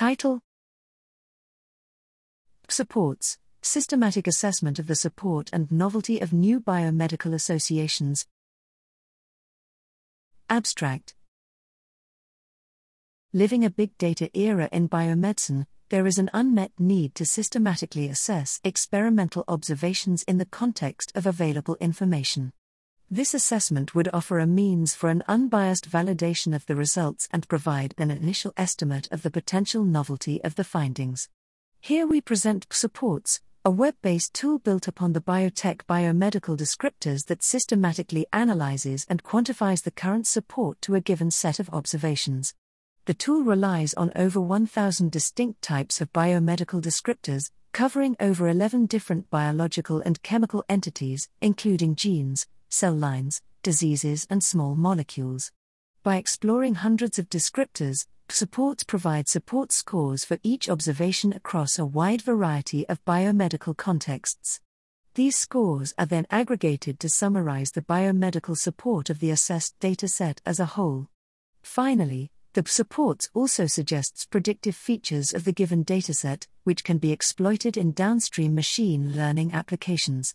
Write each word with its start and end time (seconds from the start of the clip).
Title 0.00 0.40
Supports 2.70 3.36
Systematic 3.60 4.26
Assessment 4.26 4.78
of 4.78 4.86
the 4.86 4.94
Support 4.94 5.50
and 5.52 5.70
Novelty 5.70 6.20
of 6.20 6.32
New 6.32 6.58
Biomedical 6.58 7.34
Associations. 7.34 8.26
Abstract 10.48 11.14
Living 13.34 13.62
a 13.62 13.68
big 13.68 13.98
data 13.98 14.30
era 14.32 14.70
in 14.72 14.88
biomedicine, 14.88 15.66
there 15.90 16.06
is 16.06 16.16
an 16.16 16.30
unmet 16.32 16.72
need 16.78 17.14
to 17.16 17.26
systematically 17.26 18.08
assess 18.08 18.58
experimental 18.64 19.44
observations 19.48 20.22
in 20.22 20.38
the 20.38 20.46
context 20.46 21.12
of 21.14 21.26
available 21.26 21.76
information. 21.78 22.54
This 23.12 23.34
assessment 23.34 23.92
would 23.92 24.08
offer 24.12 24.38
a 24.38 24.46
means 24.46 24.94
for 24.94 25.10
an 25.10 25.24
unbiased 25.26 25.90
validation 25.90 26.54
of 26.54 26.64
the 26.66 26.76
results 26.76 27.28
and 27.32 27.48
provide 27.48 27.92
an 27.98 28.08
initial 28.08 28.52
estimate 28.56 29.08
of 29.10 29.22
the 29.22 29.32
potential 29.32 29.82
novelty 29.82 30.40
of 30.44 30.54
the 30.54 30.62
findings. 30.62 31.28
Here 31.80 32.06
we 32.06 32.20
present 32.20 32.68
Supports, 32.70 33.40
a 33.64 33.70
web 33.72 33.96
based 34.00 34.32
tool 34.32 34.60
built 34.60 34.86
upon 34.86 35.12
the 35.12 35.20
Bioteque 35.20 35.86
biomedical 35.88 36.56
descriptors 36.56 37.26
that 37.26 37.42
systematically 37.42 38.26
analyzes 38.32 39.06
and 39.08 39.24
quantifies 39.24 39.82
the 39.82 39.90
current 39.90 40.28
support 40.28 40.80
to 40.82 40.94
a 40.94 41.00
given 41.00 41.32
set 41.32 41.58
of 41.58 41.68
observations. 41.70 42.54
The 43.06 43.14
tool 43.14 43.42
relies 43.42 43.92
on 43.94 44.12
over 44.14 44.40
1,000 44.40 45.10
distinct 45.10 45.62
types 45.62 46.00
of 46.00 46.12
biomedical 46.12 46.80
descriptors, 46.80 47.50
covering 47.72 48.14
over 48.20 48.46
11 48.46 48.86
different 48.86 49.28
biological 49.30 50.00
and 50.00 50.22
chemical 50.22 50.64
entities, 50.68 51.28
including 51.40 51.96
genes, 51.96 52.46
cell 52.70 52.94
lines, 52.94 53.42
diseases, 53.62 54.26
and 54.30 54.42
small 54.42 54.74
molecules. 54.74 55.52
By 56.02 56.16
exploring 56.16 56.76
hundreds 56.76 57.18
of 57.18 57.28
descriptors, 57.28 58.06
supports 58.30 58.84
provide 58.84 59.28
support 59.28 59.72
scores 59.72 60.24
for 60.24 60.38
each 60.42 60.70
observation 60.70 61.32
across 61.32 61.78
a 61.78 61.84
wide 61.84 62.22
variety 62.22 62.88
of 62.88 63.04
biomedical 63.04 63.76
contexts. 63.76 64.60
These 65.14 65.36
scores 65.36 65.92
are 65.98 66.06
then 66.06 66.26
aggregated 66.30 67.00
to 67.00 67.08
summarize 67.08 67.72
the 67.72 67.82
biomedical 67.82 68.56
support 68.56 69.10
of 69.10 69.18
the 69.18 69.30
assessed 69.30 69.78
dataset 69.80 70.38
as 70.46 70.60
a 70.60 70.66
whole. 70.66 71.08
Finally, 71.62 72.30
the 72.52 72.64
supports 72.66 73.28
also 73.34 73.66
suggests 73.66 74.26
predictive 74.26 74.74
features 74.74 75.34
of 75.34 75.44
the 75.44 75.52
given 75.52 75.84
dataset, 75.84 76.46
which 76.64 76.84
can 76.84 76.98
be 76.98 77.12
exploited 77.12 77.76
in 77.76 77.92
downstream 77.92 78.54
machine 78.54 79.12
learning 79.14 79.52
applications. 79.52 80.34